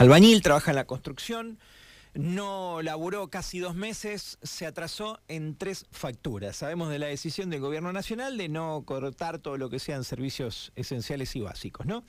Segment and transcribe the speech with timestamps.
[0.00, 1.58] albañil, trabaja en la construcción,
[2.14, 6.56] no laburó casi dos meses, se atrasó en tres facturas.
[6.56, 10.72] Sabemos de la decisión del gobierno nacional de no cortar todo lo que sean servicios
[10.74, 12.02] esenciales y básicos, ¿no?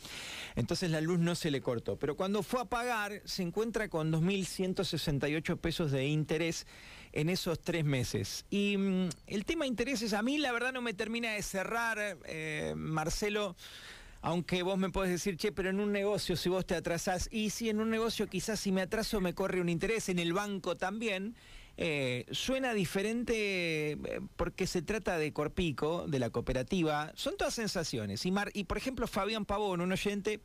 [0.55, 1.97] Entonces la luz no se le cortó.
[1.97, 6.67] Pero cuando fue a pagar, se encuentra con 2.168 pesos de interés
[7.11, 8.45] en esos tres meses.
[8.49, 12.73] Y mm, el tema intereses a mí la verdad no me termina de cerrar, eh,
[12.77, 13.57] Marcelo
[14.21, 17.49] aunque vos me podés decir, che, pero en un negocio si vos te atrasás, y
[17.49, 20.77] si en un negocio quizás si me atraso me corre un interés, en el banco
[20.77, 21.35] también,
[21.83, 23.97] eh, suena diferente eh,
[24.35, 28.23] porque se trata de Corpico, de la cooperativa, son todas sensaciones.
[28.23, 30.41] Y, y por ejemplo, Fabián Pavón, un oyente,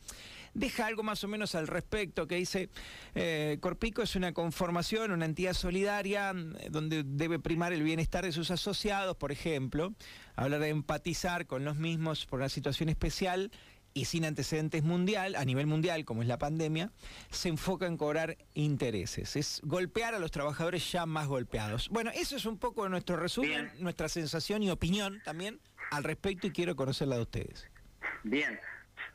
[0.55, 2.71] deja algo más o menos al respecto, que dice,
[3.15, 6.33] eh, Corpico es una conformación, una entidad solidaria,
[6.71, 9.93] donde debe primar el bienestar de sus asociados, por ejemplo,
[10.37, 13.51] hablar de empatizar con los mismos por una situación especial
[13.97, 16.91] y sin antecedentes mundial, a nivel mundial, como es la pandemia,
[17.31, 19.37] se enfoca en cobrar intereses.
[19.37, 21.89] Es golpear a los trabajadores ya más golpeados.
[21.89, 26.51] Bueno, eso es un poco nuestro resumen, nuestra sensación y opinión también al respecto y
[26.51, 27.71] quiero conocerla de ustedes.
[28.23, 28.61] Bien.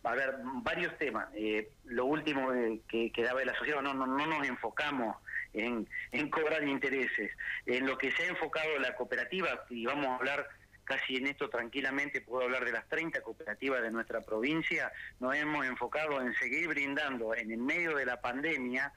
[0.04, 1.28] A ver, varios temas.
[1.36, 5.16] Eh, lo último eh, que, que, daba el asociado, no, no, no nos enfocamos
[5.54, 7.30] en, en cobrar intereses.
[7.68, 10.48] En lo que se ha enfocado la cooperativa, y vamos a hablar
[10.92, 15.66] casi en esto tranquilamente puedo hablar de las 30 cooperativas de nuestra provincia, nos hemos
[15.66, 18.92] enfocado en seguir brindando en el medio de la pandemia,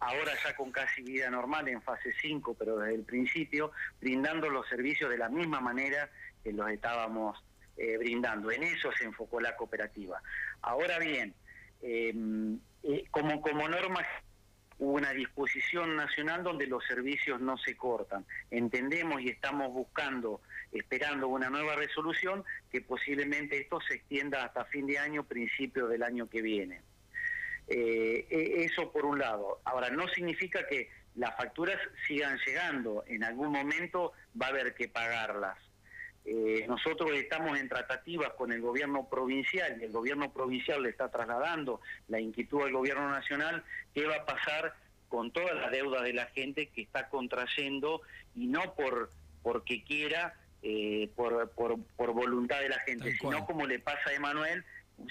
[0.00, 4.66] ahora ya con casi vida normal en fase 5, pero desde el principio, brindando los
[4.68, 6.10] servicios de la misma manera
[6.42, 7.40] que los estábamos
[7.76, 8.50] eh, brindando.
[8.50, 10.20] En eso se enfocó la cooperativa.
[10.62, 11.32] Ahora bien,
[11.80, 14.04] em, eh, como, como norma
[14.78, 18.26] hubo una disposición nacional donde los servicios no se cortan.
[18.50, 20.40] Entendemos y estamos buscando,
[20.72, 26.02] esperando una nueva resolución que posiblemente esto se extienda hasta fin de año, principio del
[26.02, 26.82] año que viene.
[27.68, 29.60] Eh, e, eso por un lado.
[29.64, 33.04] Ahora, no significa que las facturas sigan llegando.
[33.06, 35.58] En algún momento va a haber que pagarlas.
[36.24, 41.08] Eh, nosotros estamos en tratativas con el gobierno provincial y el gobierno provincial le está
[41.08, 43.62] trasladando la inquietud al gobierno nacional
[43.94, 44.74] qué va a pasar
[45.08, 48.02] con toda la deuda de la gente que está contrayendo
[48.34, 49.10] y no por
[49.44, 50.34] porque quiera,
[50.68, 54.64] eh, por, por, por, voluntad de la gente, sino como le pasa a Emanuel,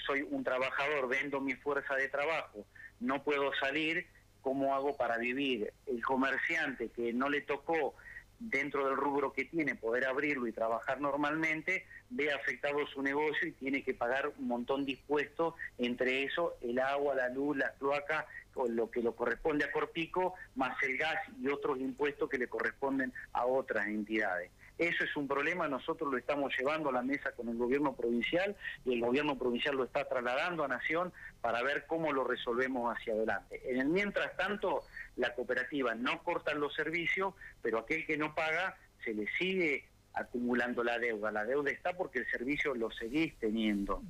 [0.04, 2.66] soy un trabajador, vendo mi fuerza de trabajo,
[3.00, 4.06] no puedo salir,
[4.42, 5.72] ¿cómo hago para vivir?
[5.86, 7.94] El comerciante que no le tocó
[8.38, 13.52] dentro del rubro que tiene poder abrirlo y trabajar normalmente, ve afectado su negocio y
[13.52, 18.26] tiene que pagar un montón de impuestos, entre eso el agua, la luz, la cloaca,
[18.52, 22.46] o lo que lo corresponde a Corpico, más el gas y otros impuestos que le
[22.46, 24.50] corresponden a otras entidades.
[24.78, 28.54] Eso es un problema, nosotros lo estamos llevando a la mesa con el gobierno provincial
[28.84, 33.14] y el gobierno provincial lo está trasladando a Nación para ver cómo lo resolvemos hacia
[33.14, 33.62] adelante.
[33.64, 34.82] En el mientras tanto,
[35.16, 40.82] la cooperativa no corta los servicios, pero aquel que no paga se le sigue acumulando
[40.82, 41.30] la deuda.
[41.30, 44.02] La deuda está porque el servicio lo seguís teniendo.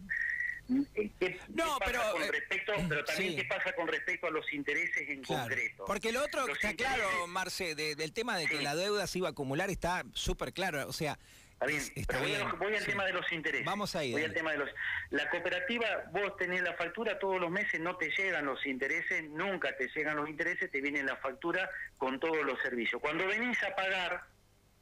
[0.94, 5.08] ¿Qué, no, pero, con eh, respecto, pero también qué pasa con respecto a los intereses
[5.08, 5.84] en concreto.
[5.84, 9.30] Porque lo otro está claro, Marce, del tema de que la deuda se iba a
[9.30, 10.88] acumular está súper claro.
[10.88, 11.18] O sea,
[11.58, 13.64] Está bien, pero voy, al tema de los intereses.
[13.64, 14.12] Vamos ahí.
[14.12, 14.70] Voy al tema de los.
[15.08, 19.74] La cooperativa, vos tenés la factura todos los meses, no te llegan los intereses, nunca
[19.74, 23.00] te llegan los intereses, te viene la factura con todos los servicios.
[23.00, 24.24] Cuando venís a pagar,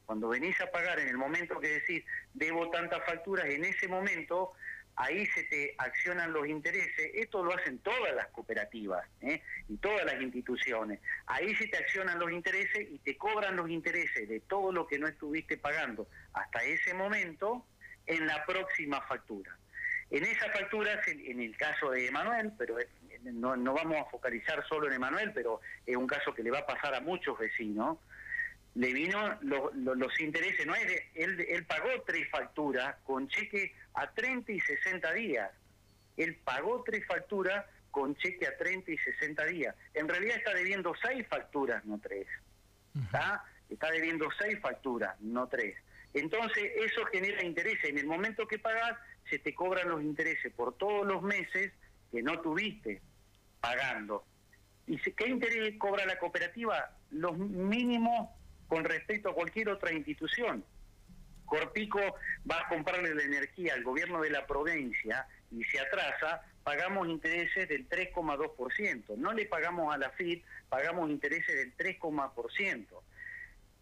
[0.04, 4.52] cuando venís a pagar en el momento que decís debo tantas facturas, en ese momento
[4.96, 9.42] ahí se te accionan los intereses, esto lo hacen todas las cooperativas ¿eh?
[9.68, 14.28] y todas las instituciones, ahí se te accionan los intereses y te cobran los intereses
[14.28, 17.66] de todo lo que no estuviste pagando hasta ese momento
[18.06, 19.56] en la próxima factura.
[20.10, 22.76] En esa factura, en el caso de Emanuel, pero
[23.22, 26.60] no, no vamos a focalizar solo en Emanuel, pero es un caso que le va
[26.60, 27.98] a pasar a muchos vecinos,
[28.74, 34.60] le vino los intereses, no él, él pagó tres facturas con cheque a 30 y
[34.60, 35.50] 60 días.
[36.16, 39.76] Él pagó tres facturas con cheque a 30 y 60 días.
[39.94, 42.26] En realidad está debiendo seis facturas, no tres.
[43.00, 43.44] ¿Está?
[43.70, 45.76] Está debiendo seis facturas, no tres.
[46.12, 47.90] Entonces, eso genera intereses.
[47.90, 48.98] En el momento que pagas,
[49.30, 51.72] se te cobran los intereses por todos los meses
[52.10, 53.00] que no tuviste
[53.60, 54.24] pagando.
[54.86, 56.90] ¿Y qué interés cobra la cooperativa?
[57.10, 58.28] Los mínimos
[58.74, 60.64] con respecto a cualquier otra institución.
[61.46, 62.00] Corpico
[62.50, 67.68] va a comprarle la energía al gobierno de la provincia y se atrasa, pagamos intereses
[67.68, 69.16] del 3,2%.
[69.16, 72.86] No le pagamos a la FIT, pagamos intereses del 3,%.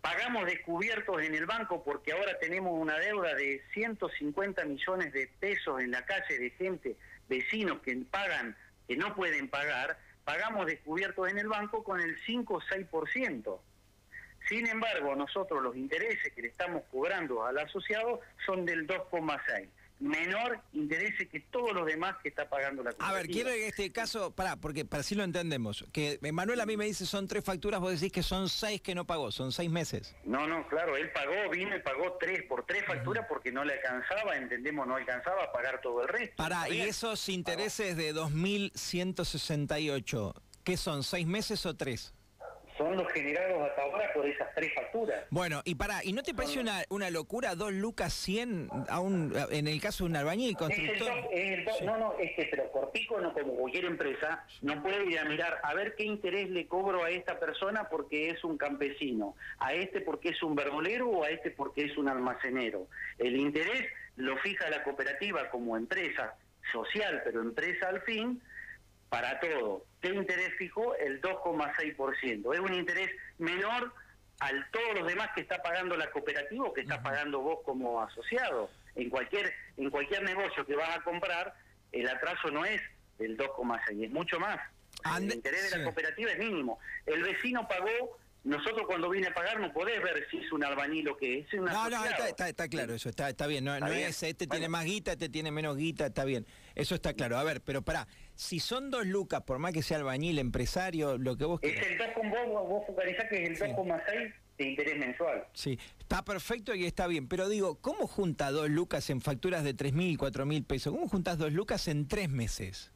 [0.02, 5.80] Pagamos descubiertos en el banco porque ahora tenemos una deuda de 150 millones de pesos
[5.80, 6.98] en la calle de gente,
[7.30, 8.54] vecinos que pagan,
[8.86, 13.60] que no pueden pagar, pagamos descubiertos en el banco con el 5 o 6%.
[14.48, 19.68] Sin embargo, nosotros los intereses que le estamos cobrando al asociado son del 2,6
[20.02, 23.92] menor interés que todos los demás que está pagando la A ver, quiero en este
[23.92, 27.44] caso, para, porque para así lo entendemos, que Manuel a mí me dice son tres
[27.44, 30.16] facturas, vos decís que son seis que no pagó, son seis meses.
[30.24, 33.74] No, no, claro, él pagó, vino y pagó tres por tres facturas porque no le
[33.74, 36.34] alcanzaba, entendemos, no alcanzaba a pagar todo el resto.
[36.36, 40.34] Para, y esos intereses de 2.168,
[40.64, 42.12] ¿qué son, seis meses o tres?
[42.76, 45.24] Son los generados hasta ahora por esas tres facturas.
[45.30, 49.34] Bueno, y para, ¿y no te parece una, una locura dos lucas 100 a un,
[49.50, 51.12] en el caso de un albañil constructor?
[51.84, 55.60] No, no, es que, pero Corpico, no, como cualquier empresa, no puede ir a mirar
[55.62, 60.00] a ver qué interés le cobro a esta persona porque es un campesino, a este
[60.00, 62.88] porque es un verbolero o a este porque es un almacenero.
[63.18, 63.86] El interés
[64.16, 66.34] lo fija la cooperativa como empresa
[66.70, 68.40] social, pero empresa al fin,
[69.12, 69.84] para todo.
[70.00, 70.96] ¿Qué interés fijó?
[70.96, 72.54] El 2,6%.
[72.54, 73.92] Es un interés menor
[74.40, 78.00] al todos los demás que está pagando la cooperativa o que está pagando vos como
[78.00, 78.70] asociado.
[78.94, 81.52] En cualquier, en cualquier negocio que vas a comprar,
[81.92, 82.80] el atraso no es
[83.18, 84.58] del 2,6, es mucho más.
[85.18, 86.78] el interés de la cooperativa es mínimo.
[87.04, 91.08] El vecino pagó nosotros cuando viene a pagar no podés ver si es un albañil
[91.08, 91.52] o qué es.
[91.54, 93.64] Una no, no, está, claro eso, está, está bien.
[93.64, 96.44] No, es este tiene más guita, este tiene menos guita, está bien.
[96.74, 97.38] Eso está claro.
[97.38, 98.08] A ver, pero pará,
[98.42, 101.60] si son dos lucas, por más que sea albañil, empresario, lo que vos.
[101.62, 102.08] Es el 2,
[102.50, 105.46] vos, vos focalizás que es el 2,6 de interés mensual.
[105.52, 107.28] Sí, está perfecto y está bien.
[107.28, 110.92] Pero digo, ¿cómo junta dos lucas en facturas de 3.000, 4.000 pesos?
[110.92, 112.91] ¿Cómo juntas dos lucas en tres meses?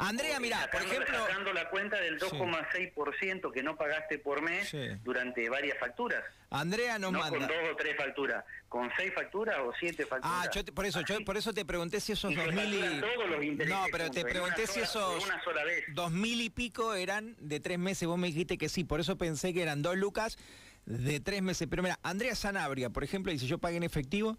[0.00, 1.26] Andrea, mira, por ejemplo...
[1.26, 4.74] Sacando la cuenta del 2,6% que no pagaste por mes
[5.04, 6.24] durante varias facturas.
[6.50, 10.48] Andrea nos no con dos o tres facturas, con seis facturas o siete facturas.
[10.56, 13.66] Ah, por eso yo por eso te pregunté si esos dos mil y...
[13.66, 15.24] No, pero te pregunté si esos
[15.94, 18.08] dos mil y pico eran de tres meses.
[18.08, 20.38] Vos me dijiste que sí, por eso pensé que eran dos lucas
[20.86, 21.68] de tres meses.
[21.70, 24.38] Pero mira, Andrea Sanabria, por ejemplo, dice, yo pagué en efectivo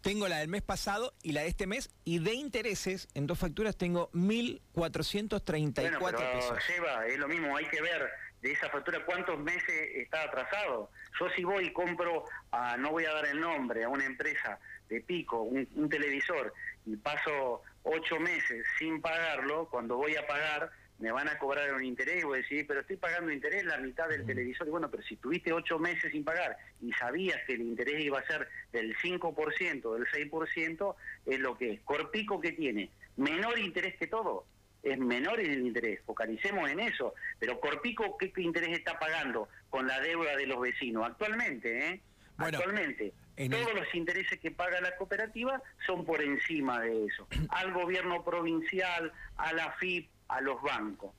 [0.00, 3.38] tengo la del mes pasado y la de este mes y de intereses en dos
[3.38, 6.58] facturas tengo 1.434 bueno, pesos.
[6.68, 8.08] Lleva, es lo mismo, hay que ver
[8.42, 10.90] de esa factura cuántos meses está atrasado.
[11.18, 14.58] Yo si voy y compro, a, no voy a dar el nombre, a una empresa
[14.88, 16.54] de pico, un televisor,
[16.86, 21.84] y paso ocho meses sin pagarlo, cuando voy a pagar me van a cobrar un
[21.84, 24.66] interés y voy a decir, pero estoy pagando interés la mitad del televisor.
[24.66, 28.18] Y bueno, pero si tuviste ocho meses sin pagar y sabías que el interés iba
[28.18, 30.94] a ser del 5%, del 6%,
[31.26, 31.80] es lo que es.
[31.80, 34.46] Corpico que tiene menor interés que todo.
[34.82, 37.14] Es menor el interés, focalicemos en eso.
[37.38, 41.04] Pero Corpico, ¿qué interés está pagando con la deuda de los vecinos?
[41.04, 42.00] Actualmente, ¿eh?
[42.38, 43.12] Actualmente.
[43.50, 47.28] Todos los intereses que paga la cooperativa son por encima de eso.
[47.50, 51.12] Al gobierno provincial, a la FIP, a los bancos.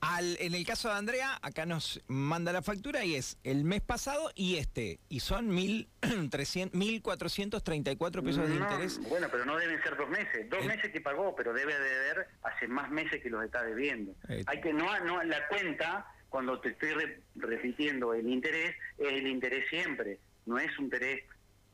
[0.00, 3.80] Al, en el caso de Andrea, acá nos manda la factura y es el mes
[3.80, 8.98] pasado y este, y son 1.434 pesos de interés.
[9.08, 12.26] Bueno, pero no deben ser dos meses, dos meses que pagó, pero debe de deber
[12.42, 14.16] hace más meses que los está debiendo.
[14.28, 16.90] Eh, Hay que no, no la cuenta, cuando te estoy
[17.36, 21.22] repitiendo el interés, es el interés siempre, no es un interés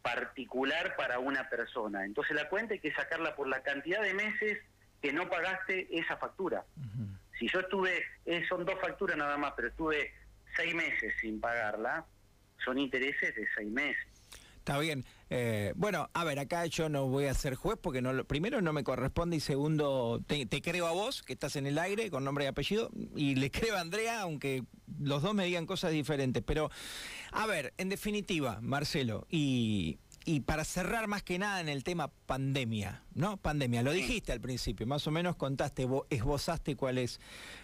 [0.02, 2.04] particular para una persona.
[2.04, 4.58] Entonces la cuenta hay que sacarla por la cantidad de meses
[5.00, 6.64] que no pagaste esa factura.
[7.38, 10.12] Si yo estuve, eh, son dos facturas nada más, pero estuve
[10.56, 12.06] seis meses sin pagarla,
[12.65, 14.06] son intereses de seis meses.
[14.67, 15.05] Está bien.
[15.31, 18.72] Eh, bueno, a ver, acá yo no voy a ser juez porque no, primero no
[18.72, 22.44] me corresponde y segundo te, creo a vos que estás en el aire con nombre
[22.44, 24.65] y apellido y le creo a Andrea aunque
[25.00, 26.43] los dos me digan cosas diferentes.
[26.44, 26.70] Pero,
[27.31, 32.10] a ver, en definitiva, Marcelo, y, y para cerrar más que nada en el tema
[32.26, 33.36] pandemia, ¿no?
[33.36, 37.20] Pandemia, lo dijiste al principio, más o menos contaste, esbozaste cuál es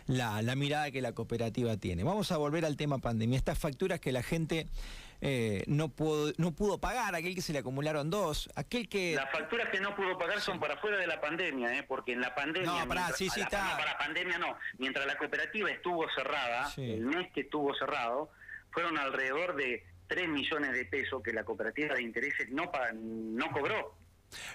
[0.07, 2.05] la, mirada que la cooperativa tiene.
[2.05, 4.69] Vamos a volver al tema pandemia, estas facturas que la gente
[5.21, 9.17] eh, no, pudo, no pudo pagar, aquel que se le acumularon dos, aquel que...
[9.17, 11.83] Las facturas que no pudo pagar son para fuera de la pandemia, ¿eh?
[11.83, 12.71] porque en la pandemia...
[12.71, 13.77] No, para, sí, sí, está...
[13.77, 18.31] para pandemia no, mientras la cooperativa estuvo cerrada, el mes que estuvo cerrado,
[18.71, 23.97] fueron alrededor de 3 millones de pesos que la cooperativa de intereses no no cobró.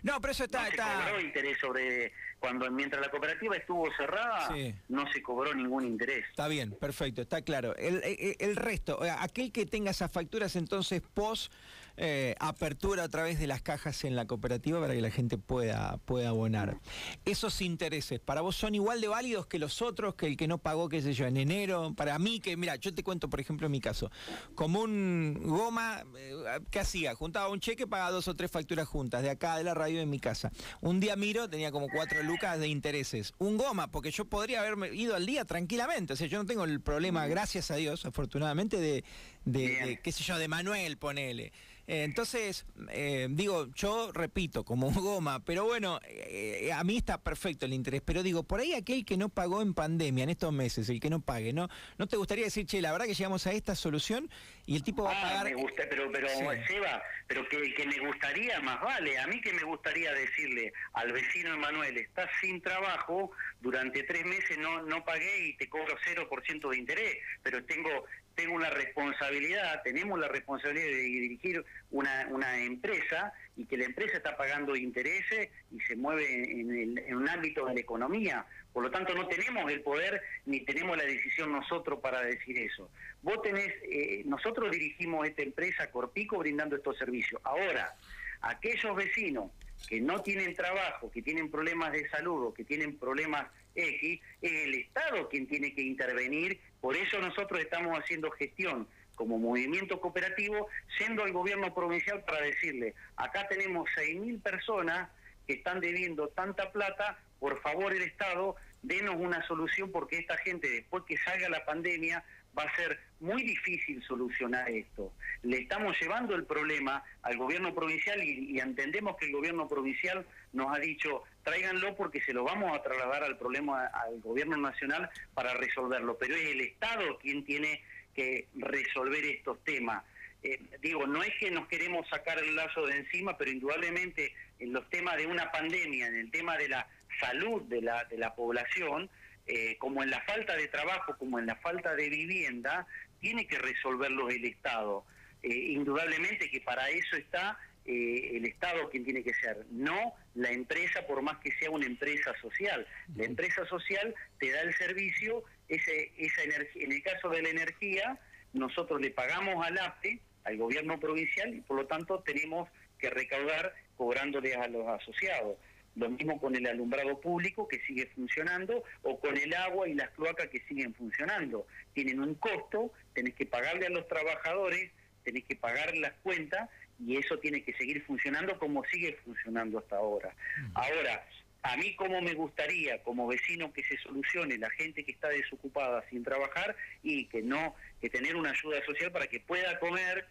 [0.03, 0.63] No, pero eso está...
[0.65, 2.13] No se cobró interés sobre...
[2.39, 4.49] Cuando mientras la cooperativa estuvo cerrada,
[4.89, 6.23] no se cobró ningún interés.
[6.29, 7.75] Está bien, perfecto, está claro.
[7.75, 11.51] El, el, el resto, aquel que tenga esas facturas entonces post
[11.98, 15.98] eh, apertura a través de las cajas en la cooperativa para que la gente pueda,
[16.06, 16.80] pueda abonar.
[17.25, 20.60] Esos intereses, ¿para vos son igual de válidos que los otros, que el que no
[20.60, 21.94] pagó, qué sé yo, en enero?
[21.96, 24.12] Para mí, que mira, yo te cuento, por ejemplo, en mi caso,
[24.54, 27.16] como un goma, eh, ¿qué hacía?
[27.16, 30.20] Juntaba un cheque, pagaba dos o tres facturas juntas, de acá la radio en mi
[30.20, 30.51] casa.
[30.82, 33.34] Un día miro, tenía como cuatro lucas de intereses.
[33.39, 36.13] Un goma, porque yo podría haberme ido al día tranquilamente.
[36.13, 39.04] O sea, yo no tengo el problema, gracias a Dios, afortunadamente, de,
[39.46, 41.51] de qué sé yo, de Manuel, ponele.
[41.88, 47.65] Eh, entonces, eh, digo, yo repito, como goma, pero bueno, eh, a mí está perfecto
[47.65, 50.89] el interés, pero digo, por ahí aquel que no pagó en pandemia en estos meses,
[50.89, 51.70] el que no pague, ¿no?
[51.98, 54.29] ¿No te gustaría decir, che, la verdad que llegamos a esta solución
[54.65, 55.46] y el tipo va a ah, pagar...
[55.46, 59.53] me gusta, pero, pero Seba, pero que, que me gustaría, más vale, a mí que
[59.53, 65.48] me gustaría decirle al vecino Emanuel, estás sin trabajo, durante tres meses no, no pagué
[65.48, 67.89] y te cobro 0% de interés, pero tengo
[68.38, 74.17] tengo una responsabilidad, tenemos la responsabilidad de dirigir una, una empresa y que la empresa
[74.17, 78.46] está pagando intereses y se mueve en, un ámbito de la economía.
[78.72, 82.91] Por lo tanto, no tenemos el poder ni tenemos la decisión nosotros para decir eso.
[83.24, 87.41] Vos tenés, eh, nosotros dirigimos esta empresa Corpico brindando estos servicios.
[87.44, 87.96] Ahora,
[88.41, 89.50] aquellos vecinos
[89.88, 94.51] que no tienen trabajo, que tienen problemas de salud o que tienen problemas X, es
[94.51, 96.60] el Estado quien tiene que intervenir.
[96.81, 100.67] Por eso nosotros estamos haciendo gestión como movimiento cooperativo,
[100.98, 105.10] siendo al gobierno provincial para decirle, acá tenemos 6.000 personas
[105.48, 110.69] que están debiendo tanta plata, por favor el Estado, denos una solución porque esta gente
[110.69, 112.24] después que salga la pandemia
[112.57, 115.13] va a ser muy difícil solucionar esto.
[115.43, 120.75] Le estamos llevando el problema al gobierno provincial y, entendemos que el gobierno provincial nos
[120.75, 125.53] ha dicho tráiganlo porque se lo vamos a trasladar al problema al gobierno nacional para
[125.53, 127.81] resolverlo, pero es el Estado quien tiene
[128.13, 130.03] que resolver estos temas.
[130.43, 134.73] Eh, digo, no es que nos queremos sacar el lazo de encima, pero indudablemente en
[134.73, 136.87] los temas de una pandemia, en el tema de la
[137.19, 139.09] salud de la, de la población,
[139.48, 142.86] eh, como en la falta de trabajo, como en la falta de vivienda,
[143.20, 145.06] tiene que resolverlo el Estado.
[145.44, 150.51] Eh, indudablemente que para eso está eh, el Estado quien tiene que ser, no la
[150.51, 152.86] empresa por más que sea una empresa social.
[153.16, 157.50] La empresa social te da el servicio, ese, esa energía, en el caso de la
[157.50, 158.20] energía,
[158.51, 163.74] nosotros le pagamos al AFE, al gobierno provincial, y por lo tanto tenemos que recaudar
[163.96, 165.58] cobrándole a los asociados.
[165.98, 170.10] Lo mismo con el alumbrado público que sigue funcionando o con el agua y las
[170.12, 171.66] cloacas que siguen funcionando.
[171.94, 174.92] Tienen un costo, tenés que pagarle a los trabajadores,
[175.24, 179.98] tenés que pagar las cuentas y eso tiene que seguir funcionando como sigue funcionando hasta
[179.98, 180.36] ahora.
[180.75, 181.25] Ahora,
[181.63, 186.04] a mí como me gustaría, como vecino, que se solucione la gente que está desocupada
[186.10, 190.27] sin trabajar y que no, que tener una ayuda social para que pueda comer,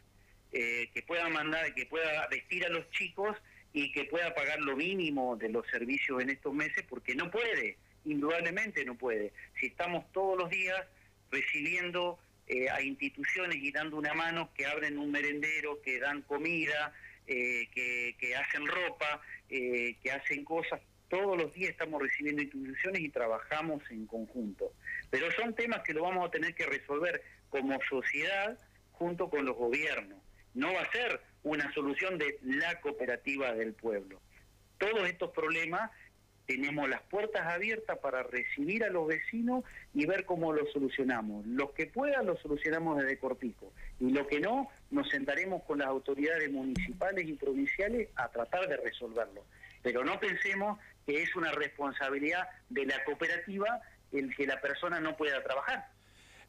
[0.52, 3.36] eh, que pueda mandar, que pueda vestir a los chicos
[3.76, 7.76] y que pueda pagar lo mínimo de los servicios en estos meses, porque no puede,
[8.06, 9.34] indudablemente no puede.
[9.60, 10.82] Si estamos todos los días
[11.30, 16.94] recibiendo eh, a instituciones y dando una mano que abren un merendero, que dan comida,
[17.26, 20.80] eh, que, hacen ropa, eh, que hacen cosas,
[21.10, 24.72] todos los días estamos recibiendo instituciones y trabajamos en conjunto.
[25.10, 28.58] Pero son temas que lo vamos a tener que resolver como sociedad
[28.92, 30.25] junto con los gobiernos.
[30.56, 34.18] No va a ser una solución de la cooperativa del pueblo.
[34.78, 35.90] Todos estos problemas
[36.46, 41.44] tenemos las puertas abiertas para recibir a los vecinos y ver cómo los solucionamos.
[41.46, 43.70] Los que puedan los solucionamos desde Corpico
[44.00, 48.78] y lo que no, nos sentaremos con las autoridades municipales y provinciales a tratar de
[48.78, 49.44] resolverlo.
[49.82, 55.18] Pero no pensemos que es una responsabilidad de la cooperativa el que la persona no
[55.18, 55.95] pueda trabajar.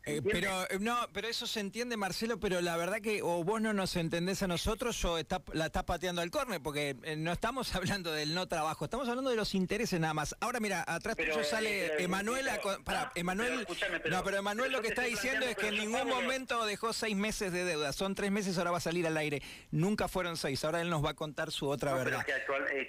[0.08, 3.60] Eh, pero eh, no, pero eso se entiende, Marcelo, pero la verdad que o vos
[3.60, 7.34] no nos entendés a nosotros o está, la estás pateando al córner, porque eh, no
[7.34, 10.34] estamos hablando del no trabajo, estamos hablando de los intereses nada más.
[10.40, 12.48] Ahora mira, atrás tuyo sale Emanuel,
[12.86, 13.68] para Emanuel,
[14.10, 17.52] no, pero Emanuel lo que está diciendo es que en ningún momento dejó seis meses
[17.52, 19.42] de deuda, son tres meses, ahora va a salir al aire.
[19.72, 22.26] Nunca fueron seis, ahora él nos va a contar su otra verdad.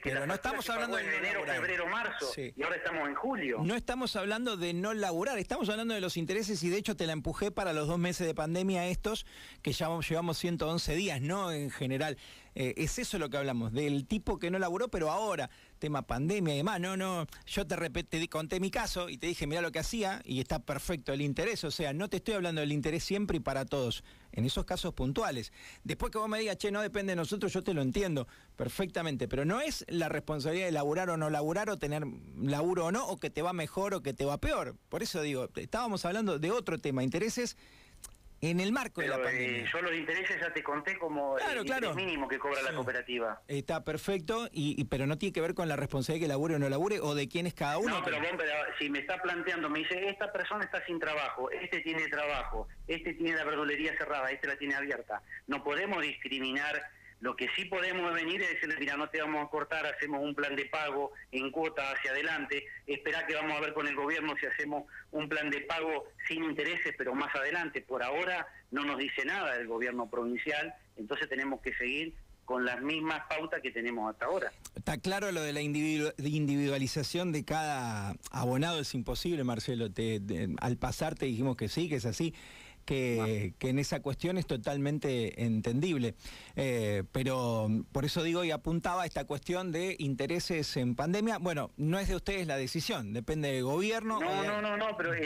[0.04, 3.58] Pero, no estamos hablando de enero, febrero, marzo, y ahora estamos en julio.
[3.64, 7.07] No estamos hablando de no laburar, estamos hablando de los intereses y de hecho te
[7.08, 9.26] la empujé para los dos meses de pandemia estos,
[9.62, 11.50] que ya llevamos 111 días, ¿no?
[11.50, 12.16] En general.
[12.54, 16.54] Eh, es eso lo que hablamos, del tipo que no laburó, pero ahora, tema pandemia
[16.54, 19.72] y demás, no, no, yo te, te conté mi caso y te dije, mira lo
[19.72, 23.04] que hacía y está perfecto el interés, o sea, no te estoy hablando del interés
[23.04, 25.52] siempre y para todos, en esos casos puntuales.
[25.84, 29.28] Después que vos me digas, che, no depende de nosotros, yo te lo entiendo perfectamente,
[29.28, 32.04] pero no es la responsabilidad de laburar o no laburar o tener
[32.40, 34.76] laburo o no, o que te va mejor o que te va peor.
[34.88, 37.56] Por eso digo, estábamos hablando de otro tema, intereses
[38.40, 39.62] en el marco de la pandemia.
[39.62, 43.40] Eh, yo los intereses ya te conté como el mínimo que cobra la cooperativa.
[43.48, 46.68] Está perfecto, y, pero no tiene que ver con la responsabilidad que labure o no
[46.68, 47.98] labure o de quién es cada uno.
[47.98, 48.18] No, pero,
[48.78, 53.14] si me está planteando, me dice, esta persona está sin trabajo, este tiene trabajo, este
[53.14, 55.22] tiene la verdulería cerrada, este la tiene abierta.
[55.46, 56.80] No podemos discriminar
[57.20, 60.34] Lo que sí podemos venir es decirle, mira, no te vamos a cortar, hacemos un
[60.34, 64.34] plan de pago en cuota hacia adelante, espera que vamos a ver con el gobierno
[64.38, 67.80] si hacemos un plan de pago sin intereses, pero más adelante.
[67.80, 72.80] Por ahora no nos dice nada el gobierno provincial, entonces tenemos que seguir con las
[72.80, 74.52] mismas pautas que tenemos hasta ahora.
[74.74, 79.90] Está claro lo de la individualización de cada abonado, es imposible, Marcelo.
[80.60, 82.34] al pasar te dijimos que sí, que es así
[82.88, 86.14] que, en esa cuestión es totalmente entendible.
[86.56, 91.36] Eh, pero por eso digo y apuntaba a esta cuestión de intereses en pandemia.
[91.38, 94.18] Bueno, no es de ustedes la decisión, depende del gobierno.
[94.18, 95.22] No, no, no, no, pero es,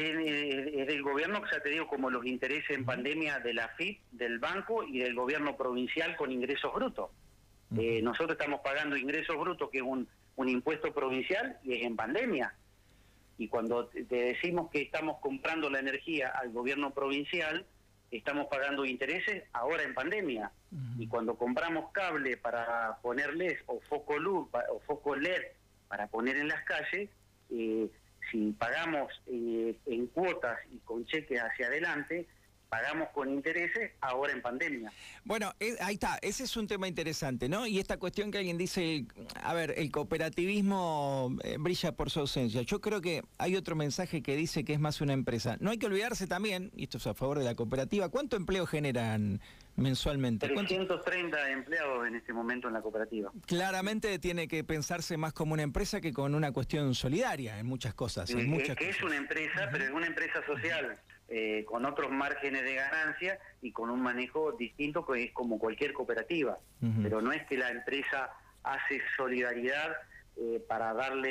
[0.86, 4.40] del gobierno, que ya te digo, como los intereses en pandemia de la FIP, del
[4.40, 7.10] banco y del gobierno provincial con ingresos brutos.
[7.78, 11.94] Eh, nosotros estamos pagando ingresos brutos, que es un, un impuesto provincial, y es en
[11.94, 12.54] pandemia.
[13.42, 17.66] Y cuando te decimos que estamos comprando la energía al gobierno provincial,
[18.12, 20.52] estamos pagando intereses ahora en pandemia.
[20.96, 25.42] Y cuando compramos cable para ponerles o foco luz o foco LED
[25.88, 27.10] para poner en las calles,
[27.50, 27.88] eh,
[28.30, 32.28] si pagamos eh, en cuotas y con cheques hacia adelante,
[32.72, 34.90] pagamos con intereses ahora en pandemia.
[35.24, 37.66] Bueno, eh, ahí está, ese es un tema interesante, ¿no?
[37.66, 39.04] Y esta cuestión que alguien dice,
[39.42, 42.62] a ver, el cooperativismo eh, brilla por su ausencia.
[42.62, 45.58] Yo creo que hay otro mensaje que dice que es más una empresa.
[45.60, 48.64] No hay que olvidarse también, y esto es a favor de la cooperativa, ¿cuánto empleo
[48.64, 49.42] generan
[49.76, 50.48] mensualmente?
[50.48, 53.30] 330 empleados en este momento en la cooperativa.
[53.44, 57.92] Claramente tiene que pensarse más como una empresa que con una cuestión solidaria en muchas
[57.92, 58.30] cosas.
[58.30, 60.98] En muchas que es una empresa, pero es una empresa social.
[61.34, 65.94] Eh, con otros márgenes de ganancia y con un manejo distinto que es como cualquier
[65.94, 66.58] cooperativa.
[67.02, 68.28] Pero no es que la empresa
[68.62, 69.96] hace solidaridad
[70.36, 71.20] eh, para darle